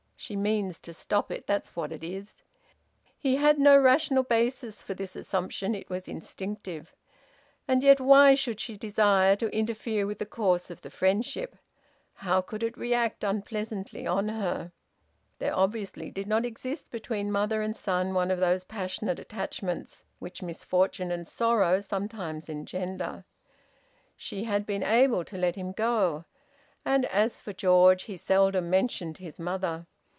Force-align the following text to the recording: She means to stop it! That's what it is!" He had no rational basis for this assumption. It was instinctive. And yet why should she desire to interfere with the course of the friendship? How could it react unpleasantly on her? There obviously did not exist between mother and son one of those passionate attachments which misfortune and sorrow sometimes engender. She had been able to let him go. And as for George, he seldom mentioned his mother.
She 0.23 0.35
means 0.35 0.79
to 0.81 0.93
stop 0.93 1.31
it! 1.31 1.47
That's 1.47 1.75
what 1.75 1.91
it 1.91 2.03
is!" 2.03 2.35
He 3.17 3.37
had 3.37 3.57
no 3.57 3.75
rational 3.75 4.21
basis 4.21 4.83
for 4.83 4.93
this 4.93 5.15
assumption. 5.15 5.73
It 5.73 5.89
was 5.89 6.07
instinctive. 6.07 6.93
And 7.67 7.81
yet 7.81 7.99
why 7.99 8.35
should 8.35 8.59
she 8.59 8.77
desire 8.77 9.35
to 9.37 9.47
interfere 9.49 10.05
with 10.05 10.19
the 10.19 10.27
course 10.27 10.69
of 10.69 10.81
the 10.81 10.91
friendship? 10.91 11.55
How 12.13 12.39
could 12.39 12.61
it 12.61 12.77
react 12.77 13.23
unpleasantly 13.23 14.05
on 14.05 14.29
her? 14.29 14.71
There 15.39 15.55
obviously 15.55 16.11
did 16.11 16.27
not 16.27 16.45
exist 16.45 16.91
between 16.91 17.31
mother 17.31 17.63
and 17.63 17.75
son 17.75 18.13
one 18.13 18.29
of 18.29 18.39
those 18.39 18.63
passionate 18.65 19.17
attachments 19.17 20.03
which 20.19 20.43
misfortune 20.43 21.11
and 21.11 21.27
sorrow 21.27 21.79
sometimes 21.79 22.47
engender. 22.47 23.25
She 24.15 24.43
had 24.43 24.67
been 24.67 24.83
able 24.83 25.25
to 25.25 25.37
let 25.39 25.55
him 25.55 25.71
go. 25.71 26.25
And 26.85 27.07
as 27.07 27.41
for 27.41 27.53
George, 27.53 28.03
he 28.03 28.17
seldom 28.17 28.69
mentioned 28.69 29.17
his 29.17 29.39
mother. 29.39 29.87